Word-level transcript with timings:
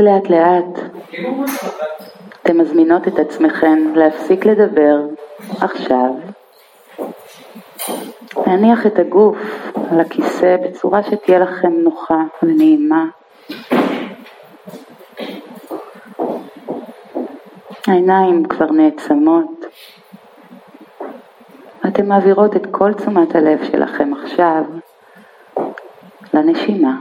לאט 0.00 0.30
לאט 0.30 0.80
אתן 2.42 2.56
מזמינות 2.56 3.08
את 3.08 3.18
עצמכן 3.18 3.78
להפסיק 3.94 4.46
לדבר 4.46 4.96
עכשיו, 5.60 6.14
להניח 8.46 8.86
את 8.86 8.98
הגוף 8.98 9.36
על 9.90 10.00
הכיסא 10.00 10.56
בצורה 10.64 11.02
שתהיה 11.02 11.38
לכם 11.38 11.72
נוחה 11.72 12.22
ונעימה. 12.42 13.04
העיניים 17.86 18.44
כבר 18.44 18.70
נעצמות. 18.70 19.64
אתן 21.88 22.06
מעבירות 22.08 22.56
את 22.56 22.66
כל 22.70 22.92
תשומת 22.92 23.34
הלב 23.34 23.64
שלכם 23.64 24.10
עכשיו 24.22 24.64
לנשימה. 26.34 26.96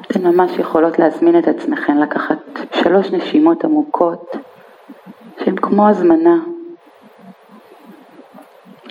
אתן 0.00 0.13
ממש 0.24 0.58
יכולות 0.58 0.98
להזמין 0.98 1.38
את 1.38 1.48
עצמכן 1.48 1.98
לקחת 1.98 2.38
שלוש 2.74 3.10
נשימות 3.10 3.64
עמוקות 3.64 4.36
שהן 5.44 5.56
כמו 5.56 5.88
הזמנה 5.88 6.36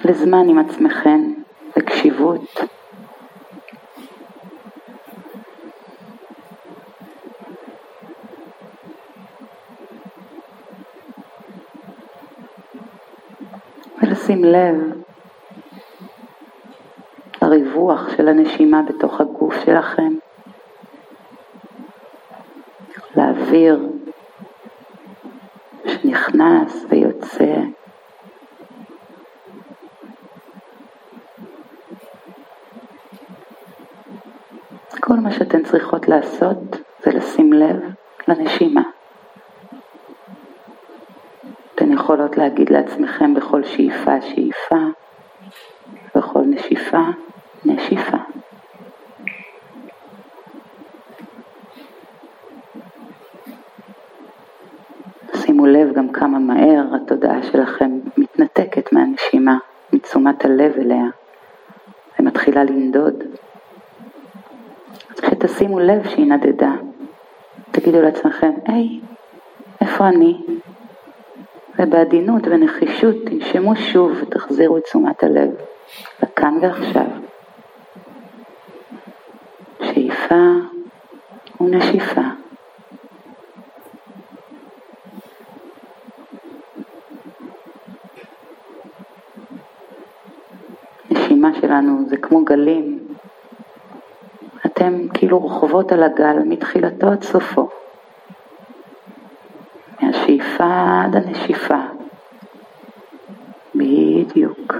לזמן 0.05 0.49
עם 0.49 0.59
עצמכן, 0.59 1.21
לקשיבות. 1.77 2.59
ולשים 14.01 14.43
לב 14.43 14.75
לריווח 17.41 18.09
של 18.17 18.27
הנשימה 18.27 18.81
בתוך 18.81 19.21
הגוף 19.21 19.55
שלכם. 19.65 20.22
לאוויר 23.53 23.79
שנכנס 25.85 26.85
ויוצא. 26.89 27.55
כל 34.99 35.13
מה 35.13 35.31
שאתן 35.31 35.63
צריכות 35.63 36.07
לעשות 36.07 36.57
זה 37.03 37.11
לשים 37.11 37.53
לב 37.53 37.75
לנשימה. 38.27 38.81
אתן 41.75 41.91
יכולות 41.91 42.37
להגיד 42.37 42.69
לעצמכם 42.69 43.33
בכל 43.33 43.63
שאיפה 43.63 44.21
שאיפה, 44.21 44.75
בכל 46.15 46.41
נשיפה. 46.45 47.01
שימו 55.63 55.75
לב 55.75 55.93
גם 55.93 56.09
כמה 56.09 56.39
מהר 56.39 56.83
התודעה 56.95 57.43
שלכם 57.43 57.99
מתנתקת 58.17 58.93
מהנשימה, 58.93 59.57
מתשומת 59.93 60.45
הלב 60.45 60.73
אליה, 60.77 61.05
ומתחילה 62.19 62.63
לנדוד. 62.63 63.23
כשתשימו 65.21 65.79
לב 65.79 66.07
שהיא 66.07 66.31
נדדה, 66.31 66.71
תגידו 67.71 68.01
לעצמכם, 68.01 68.51
היי, 68.65 68.99
איפה 69.81 70.07
אני? 70.07 70.37
ובעדינות 71.79 72.41
ונחישות 72.47 73.15
תנשמו 73.25 73.75
שוב 73.75 74.11
ותחזירו 74.21 74.77
את 74.77 74.83
תשומת 74.83 75.23
הלב, 75.23 75.49
לכאן 76.23 76.57
ועכשיו. 76.61 77.07
שאיפה 79.83 80.35
ונשיפה. 81.61 82.21
הנשימה 91.43 91.61
שלנו 91.61 92.02
זה 92.13 92.17
כמו 92.17 92.45
גלים. 92.45 92.99
אתם 94.65 95.07
כאילו 95.13 95.39
רוכבות 95.39 95.91
על 95.91 96.03
הגל 96.03 96.39
מתחילתו 96.45 97.07
עד 97.07 97.23
סופו. 97.23 97.69
מהשאיפה 100.01 101.01
עד 101.03 101.15
הנשיפה. 101.15 101.79
בדיוק. 103.75 104.73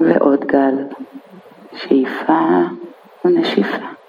ועוד 0.00 0.44
גל, 0.44 0.74
שאיפה 1.76 2.62
ונשיפה. 3.24 4.01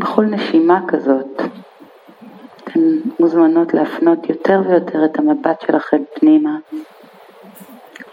בכל 0.00 0.24
נשימה 0.24 0.80
כזאת 0.88 1.42
אתן 2.56 2.80
מוזמנות 3.20 3.74
להפנות 3.74 4.28
יותר 4.28 4.62
ויותר 4.68 5.04
את 5.04 5.18
המבט 5.18 5.60
שלכם 5.60 6.02
פנימה, 6.14 6.56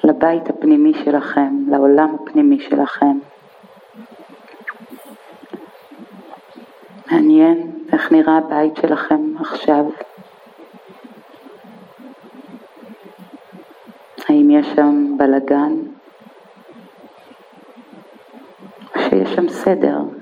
לבית 0.03 0.50
הפנימי 0.50 0.94
שלכם, 1.06 1.56
לעולם 1.72 2.16
הפנימי 2.16 2.59
שלכם. 2.59 3.20
מעניין 7.12 7.72
איך 7.94 8.12
נראה 8.12 8.38
הבית 8.38 8.78
שלכם 8.81 9.34
עכשיו. 9.40 9.86
האם 14.30 14.50
יש 14.50 14.68
שם 14.75 15.18
בלגן? 15.18 15.74
שיש 18.98 19.34
שם 19.36 19.50
סדר? 19.50 20.16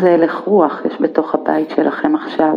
איזה 0.00 0.14
הלך 0.14 0.34
רוח 0.34 0.80
יש 0.84 1.00
בתוך 1.00 1.34
הבית 1.34 1.70
שלכם 1.70 2.16
עכשיו. 2.16 2.56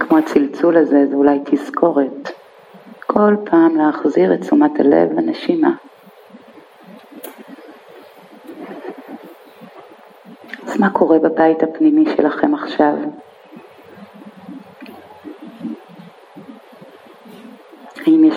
כמו 0.00 0.18
הצלצול 0.18 0.76
הזה, 0.76 1.06
זה 1.06 1.14
אולי 1.14 1.38
תזכורת. 1.44 2.30
כל 3.06 3.34
פעם 3.44 3.76
להחזיר 3.76 4.34
את 4.34 4.40
תשומת 4.40 4.80
הלב 4.80 5.12
לנשימה. 5.12 5.70
אז 10.66 10.80
מה 10.80 10.90
קורה 10.90 11.18
בבית 11.18 11.62
הפנימי 11.62 12.04
שלכם 12.16 12.54
עכשיו? 12.54 12.94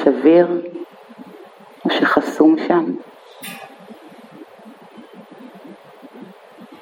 אוויר 0.09 0.61
או 1.85 1.89
שחסום 1.89 2.55
שם? 2.67 2.85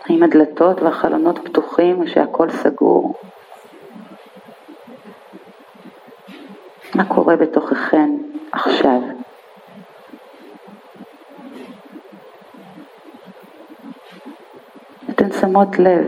האם 0.05 0.23
הדלתות 0.23 0.81
והחלונות 0.81 1.39
פתוחים 1.43 2.01
או 2.01 2.07
שהכל 2.07 2.49
סגור? 2.49 3.13
מה 6.95 7.05
קורה 7.05 7.35
בתוככן 7.35 8.09
עכשיו? 8.51 9.01
אתן 15.09 15.31
שמות 15.31 15.79
לב. 15.79 16.05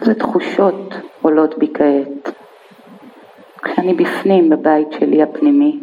איזה 0.00 0.14
תחושות 0.14 0.94
עולות 1.22 1.58
בי 1.58 1.72
כעת. 1.74 2.17
כשאני 3.78 3.94
בפנים 3.94 4.50
בבית 4.50 4.88
שלי 4.92 5.22
הפנימי. 5.22 5.80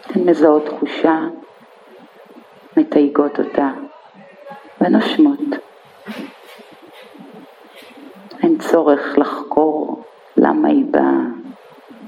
אתן 0.00 0.20
מזהות 0.20 0.66
תחושה, 0.66 1.18
מתייגות 2.76 3.38
אותה 3.38 3.70
ונושמות. 4.80 5.38
אין 8.42 8.58
צורך 8.58 9.18
לחקור 9.18 10.02
למה 10.36 10.68
היא 10.68 10.84
באה, 10.90 11.20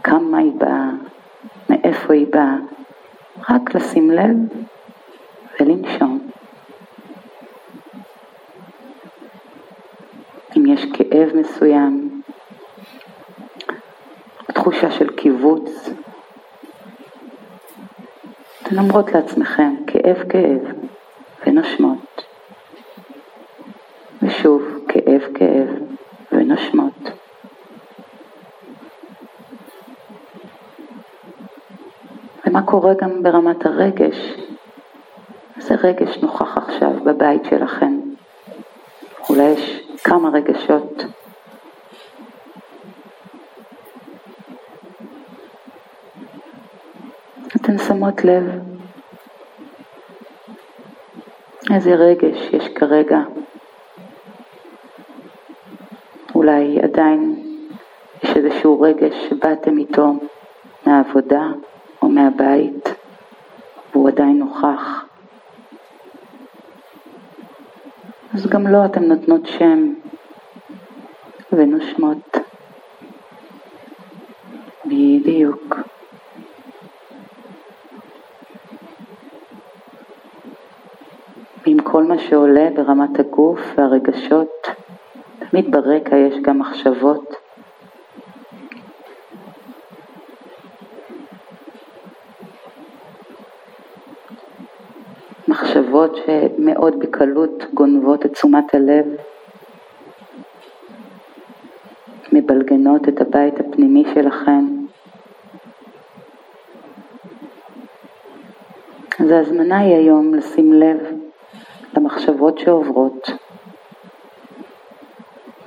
כמה 0.04 0.38
היא 0.38 0.52
באה, 0.52 0.90
מאיפה 1.70 2.12
היא 2.12 2.26
באה, 2.30 2.56
רק 3.50 3.74
לשים 3.74 4.10
לב 4.10 4.36
ולנשום. 5.60 6.30
אם 10.56 10.63
יש 10.74 10.84
כאב 10.92 11.30
מסוים, 11.34 12.22
תחושה 14.54 14.90
של 14.90 15.10
קיבוץ, 15.10 15.88
אתן 18.62 18.78
אומרות 18.78 19.12
לעצמכם, 19.12 19.74
כאב 19.86 20.22
כאב, 20.28 20.74
ונושמות. 21.46 22.24
ושוב, 24.22 24.62
כאב 24.88 25.22
כאב, 25.34 25.68
ונושמות. 26.32 27.10
ומה 32.46 32.62
קורה 32.62 32.94
גם 32.94 33.22
ברמת 33.22 33.66
הרגש? 33.66 34.34
איזה 35.56 35.74
רגש 35.74 36.18
נוכח 36.22 36.58
עכשיו 36.58 36.90
בבית 37.04 37.44
שלכם? 37.44 38.00
אולי 39.30 39.48
יש 39.48 39.83
כמה 40.04 40.28
רגשות. 40.28 41.04
אתן 47.56 47.78
שמות 47.78 48.24
לב 48.24 48.44
איזה 51.74 51.94
רגש 51.94 52.48
יש 52.52 52.68
כרגע. 52.74 53.18
אולי 56.34 56.80
עדיין 56.82 57.42
יש 58.22 58.36
איזשהו 58.36 58.80
רגש 58.80 59.14
שבאתם 59.28 59.78
איתו 59.78 60.12
מהעבודה 60.86 61.46
או 62.02 62.08
מהבית 62.08 62.88
והוא 63.92 64.08
עדיין 64.08 64.38
נוכח. 64.38 65.03
אז 68.34 68.46
גם 68.46 68.66
לו 68.66 68.72
לא 68.72 68.84
אתם 68.84 69.02
נותנות 69.02 69.46
שם 69.46 69.94
ונושמות. 71.52 72.36
בדיוק. 74.86 75.76
ועם 81.66 81.78
כל 81.82 82.04
מה 82.04 82.18
שעולה 82.18 82.68
ברמת 82.74 83.18
הגוף 83.20 83.60
והרגשות, 83.76 84.66
תמיד 85.38 85.70
ברקע 85.70 86.16
יש 86.16 86.34
גם 86.42 86.58
מחשבות. 86.58 87.43
מחשבות 95.54 96.16
שמאוד 96.16 96.98
בקלות 96.98 97.64
גונבות 97.74 98.26
את 98.26 98.32
תשומת 98.32 98.74
הלב, 98.74 99.06
מבלגנות 102.32 103.08
את 103.08 103.20
הבית 103.20 103.60
הפנימי 103.60 104.04
שלכם. 104.14 104.64
אז 109.20 109.30
ההזמנה 109.30 109.78
היא 109.78 109.94
היום 109.94 110.34
לשים 110.34 110.72
לב 110.72 110.98
למחשבות 111.96 112.58
שעוברות. 112.58 113.30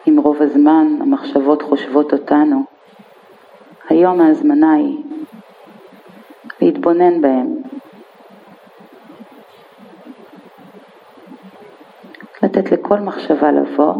אם 0.09 0.19
רוב 0.23 0.41
הזמן 0.41 0.87
המחשבות 1.01 1.61
חושבות 1.61 2.13
אותנו, 2.13 2.63
היום 3.89 4.21
ההזמנה 4.21 4.73
היא 4.73 4.97
להתבונן 6.61 7.21
בהן, 7.21 7.66
לתת 12.67 12.79
לכל 12.79 12.99
מחשבה 12.99 13.51
לבוא 13.51 13.93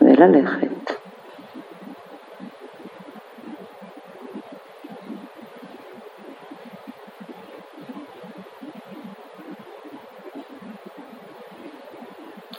וללכת. 0.00 0.92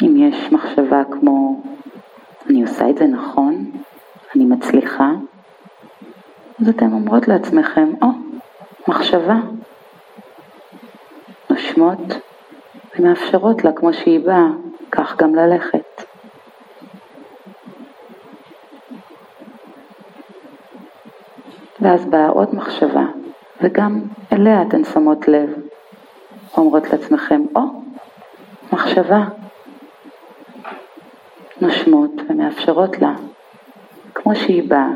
אם 0.01 0.15
יש 0.17 0.51
מחשבה 0.51 1.03
כמו 1.11 1.61
אני 2.49 2.61
עושה 2.61 2.89
את 2.89 2.97
זה 2.97 3.05
נכון, 3.05 3.71
אני 4.35 4.45
מצליחה, 4.45 5.11
אז 6.61 6.69
אתן 6.69 6.93
אומרות 6.93 7.27
לעצמכם, 7.27 7.89
או, 8.01 8.07
oh, 8.07 8.39
מחשבה. 8.87 9.35
נושמות 11.49 11.99
ומאפשרות 12.99 13.63
לה 13.63 13.71
כמו 13.71 13.93
שהיא 13.93 14.19
באה, 14.25 14.47
כך 14.95 15.15
גם 15.17 15.35
ללכת. 15.35 16.03
ואז 21.81 22.05
באה 22.05 22.29
עוד 22.29 22.55
מחשבה, 22.55 23.05
וגם 23.61 24.01
אליה 24.33 24.61
אתן 24.61 24.83
שמות 24.83 25.27
לב, 25.27 25.49
אומרות 26.57 26.93
לעצמכם, 26.93 27.41
או, 27.55 27.61
oh, 27.61 28.73
מחשבה. 28.73 29.23
נושמות 31.61 32.11
ומאפשרות 32.29 32.99
לה, 32.99 33.13
כמו 34.15 34.35
שהיא 34.35 34.69
באה, 34.69 34.89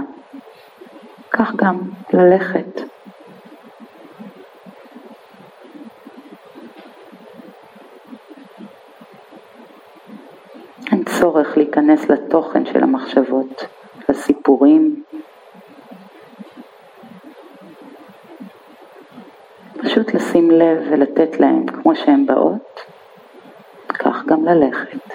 כך 1.31 1.55
גם 1.55 1.79
ללכת. 2.13 2.81
אין 10.91 11.03
צורך 11.19 11.57
להיכנס 11.57 12.09
לתוכן 12.09 12.65
של 12.65 12.83
המחשבות, 12.83 13.65
לסיפורים. 14.09 15.03
פשוט 19.77 20.13
לשים 20.13 20.51
לב 20.51 20.77
ולתת 20.89 21.39
להם 21.39 21.65
כמו 21.65 21.95
שהן 21.95 22.25
באות, 22.25 22.79
כך 23.87 24.25
גם 24.25 24.45
ללכת. 24.45 25.06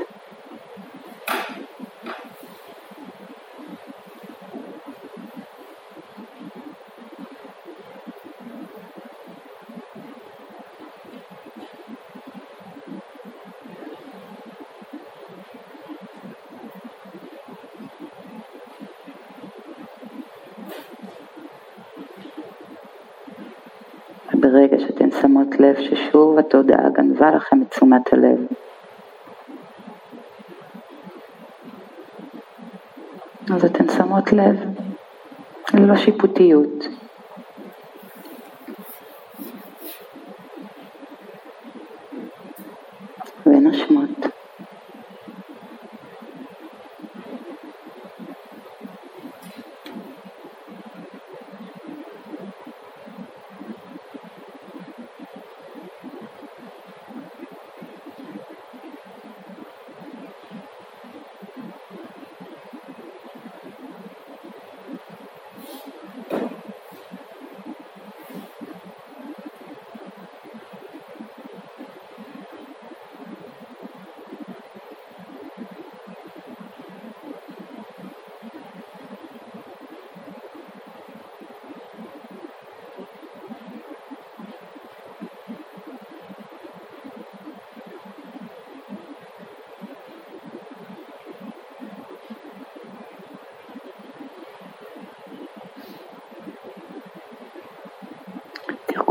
ברגע 24.52 24.78
שאתן 24.78 25.10
שמות 25.10 25.60
לב 25.60 25.76
ששוב 25.80 26.38
התודעה 26.38 26.88
גנבה 26.88 27.30
לכם 27.30 27.62
את 27.62 27.70
תשומת 27.70 28.12
הלב. 28.12 28.46
אז 33.54 33.64
אתן 33.64 33.88
שמות 33.88 34.32
לב 34.32 34.56
ללא 35.74 35.96
שיפוטיות. 35.96 36.88
ונשמות. 43.46 44.31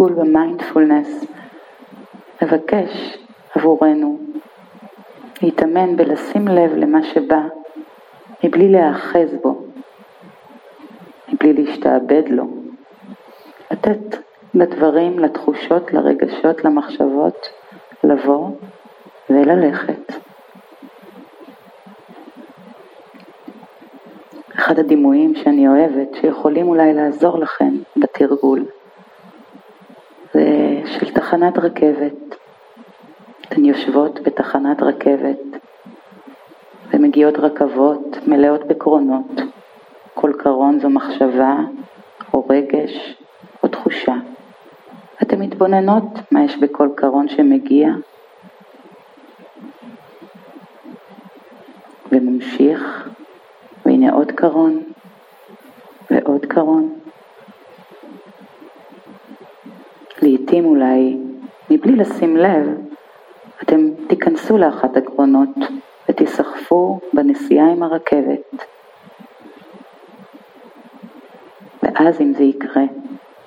בתרגול 0.01 0.25
במיינדפולנס, 0.25 1.25
מבקש 2.41 3.17
עבורנו 3.55 4.19
להתאמן 5.41 5.95
בלשים 5.95 6.47
לב 6.47 6.71
למה 6.75 7.03
שבא 7.03 7.41
מבלי 8.43 8.69
להיאחז 8.69 9.35
בו, 9.41 9.65
מבלי 11.33 11.53
להשתעבד 11.53 12.23
לו, 12.29 12.47
לתת 13.71 14.17
לדברים, 14.53 15.19
לתחושות, 15.19 15.93
לרגשות, 15.93 16.65
למחשבות, 16.65 17.49
לבוא 18.03 18.49
וללכת. 19.29 20.13
אחד 24.55 24.79
הדימויים 24.79 25.35
שאני 25.35 25.67
אוהבת, 25.67 26.15
שיכולים 26.21 26.67
אולי 26.67 26.93
לעזור 26.93 27.39
לכם 27.39 27.73
בתרגול, 27.97 28.65
של 30.91 31.13
תחנת 31.13 31.57
רכבת. 31.57 32.35
אתן 33.41 33.65
יושבות 33.65 34.19
בתחנת 34.23 34.81
רכבת 34.81 35.39
ומגיעות 36.93 37.37
רכבות 37.37 38.17
מלאות 38.27 38.67
בקרונות. 38.67 39.41
כל 40.13 40.31
קרון 40.37 40.79
זו 40.79 40.89
מחשבה 40.89 41.55
או 42.33 42.45
רגש 42.49 43.17
או 43.63 43.67
תחושה. 43.67 44.15
אתן 45.21 45.39
מתבוננות 45.41 46.19
מה 46.31 46.43
יש 46.43 46.57
בכל 46.57 46.89
קרון 46.95 47.27
שמגיע 47.27 47.89
וממשיך 52.11 53.09
והנה 53.85 54.13
עוד 54.13 54.31
קרון 54.31 54.83
ועוד 56.11 56.45
קרון. 56.45 57.00
לעתים 60.21 60.65
אולי, 60.65 61.17
מבלי 61.69 61.95
לשים 61.95 62.37
לב, 62.37 62.67
אתם 63.63 63.89
תיכנסו 64.07 64.57
לאחת 64.57 64.97
הקרונות 64.97 65.49
ותיסחפו 66.09 66.99
בנסיעה 67.13 67.71
עם 67.71 67.83
הרכבת. 67.83 68.65
ואז 71.83 72.21
אם 72.21 72.33
זה 72.33 72.43
יקרה, 72.43 72.83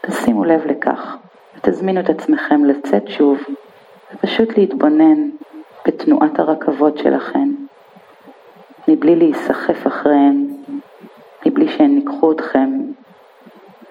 תשימו 0.00 0.44
לב 0.44 0.66
לכך 0.66 1.16
ותזמינו 1.56 2.00
את 2.00 2.10
עצמכם 2.10 2.64
לצאת 2.64 3.08
שוב 3.08 3.38
ופשוט 4.14 4.58
להתבונן 4.58 5.30
בתנועת 5.86 6.38
הרכבות 6.38 6.98
שלכם, 6.98 7.48
מבלי 8.88 9.16
להיסחף 9.16 9.86
אחריהן, 9.86 10.46
מבלי 11.46 11.68
שהן 11.68 11.96
ייקחו 11.96 12.32
אתכם 12.32 12.80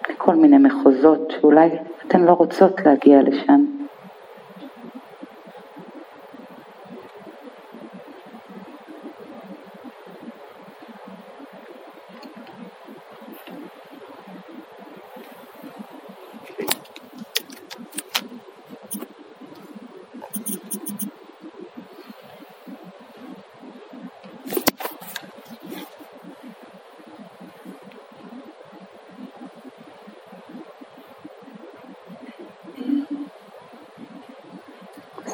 לכל 0.10 0.36
מיני 0.36 0.58
מחוזות 0.58 1.32
שאולי 1.32 1.70
אתן 2.08 2.22
לא 2.22 2.32
רוצות 2.32 2.82
להגיע 2.86 3.22
לשם. 3.22 3.66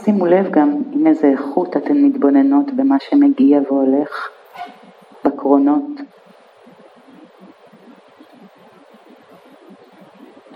שימו 0.10 0.26
לב 0.26 0.52
גם 0.52 0.82
עם 0.92 1.08
איזה 1.08 1.28
איכות 1.28 1.78
אתן 1.78 1.98
מתבוננות 1.98 2.72
במה 2.76 2.96
שמגיע 3.00 3.60
והולך 3.68 4.30
בקרונות. 5.26 5.84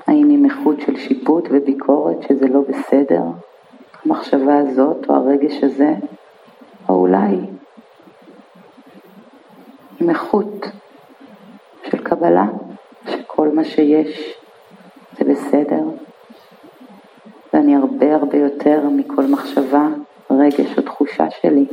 האם 0.08 0.30
עם 0.30 0.46
איכות 0.46 0.82
של 0.82 0.98
שיפוט 0.98 1.48
וביקורת 1.52 2.24
שזה 2.28 2.48
לא 2.48 2.62
בסדר, 2.70 3.22
המחשבה 4.06 4.58
הזאת 4.58 5.10
או 5.10 5.16
הרגש 5.16 5.64
הזה, 5.64 5.94
או 6.90 6.96
אולי 6.96 7.38
עם 10.02 10.10
איכות 10.10 10.66
של 11.84 11.98
קבלה, 11.98 12.46
שכל 13.10 13.50
מה 13.50 13.64
שיש 13.64 14.38
זה 15.18 15.24
בסדר. 15.24 15.84
ואני 17.54 17.76
הרבה 17.76 18.16
הרבה 18.16 18.38
יותר 18.38 18.80
מכל 18.90 19.24
מחשבה, 19.24 19.88
רגש 20.32 20.78
או 20.78 20.82
תחושה 20.82 21.26
שלי. 21.42 21.66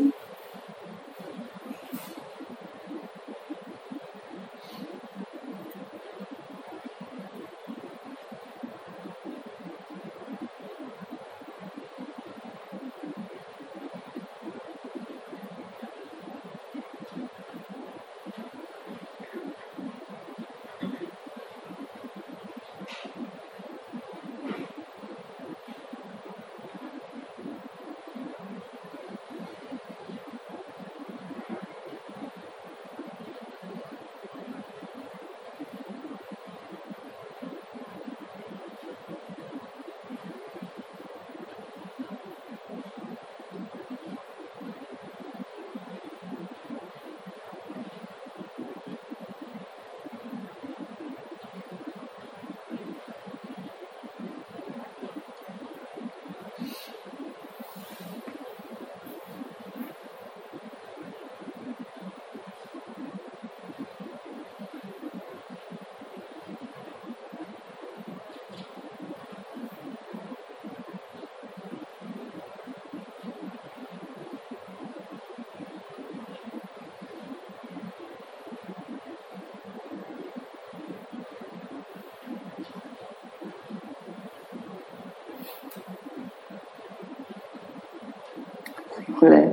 לב 89.23 89.53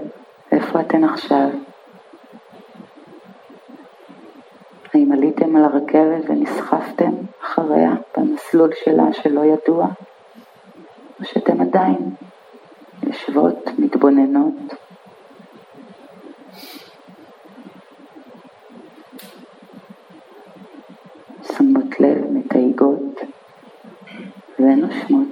איפה 0.52 0.82
אתן 0.82 1.04
עכשיו. 1.04 1.50
האם 4.94 5.12
עליתם 5.12 5.56
על 5.56 5.64
הרכבת 5.64 6.30
ונסחפתם 6.30 7.12
אחריה 7.44 7.92
במסלול 8.18 8.70
שלה 8.84 9.14
שלא 9.14 9.42
ידוע, 9.46 9.88
או 11.20 11.26
שאתם 11.26 11.62
עדיין 11.62 12.16
יושבות, 13.04 13.70
מתבוננות, 13.80 14.74
שמות 21.58 22.00
לב, 22.00 22.32
מתייגות 22.32 23.22
ונושמות. 24.60 25.27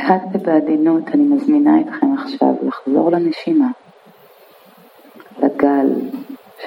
לאט 0.00 0.22
ובעדינות 0.32 1.08
אני 1.08 1.22
מזמינה 1.22 1.80
אתכם 1.80 2.06
עכשיו 2.18 2.54
לחזור 2.62 3.10
לנשימה, 3.10 3.68
לגל 5.42 5.86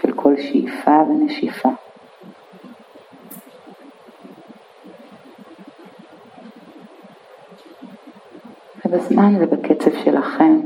של 0.01 0.11
כל 0.11 0.33
שאיפה 0.37 1.03
ונשיפה. 1.09 1.69
ובזמן 8.85 9.35
ובקצב 9.39 9.91
שלכם, 10.03 10.59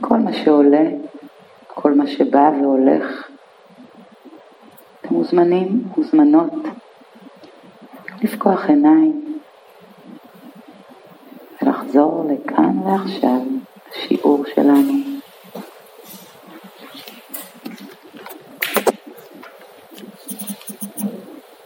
כל 0.00 0.18
מה 0.18 0.32
שעולה, 0.32 0.84
כל 1.66 1.94
מה 1.94 2.06
שבא 2.06 2.50
והולך, 2.60 3.28
אתם 5.00 5.14
מוזמנים, 5.14 5.84
מוזמנות, 5.96 6.52
לפקוח 8.22 8.66
עיניים 8.66 9.31
ולחזור 11.92 12.24
לכאן 12.28 12.78
ועכשיו, 12.78 13.40
השיעור 13.90 14.44
שלנו. 14.54 15.11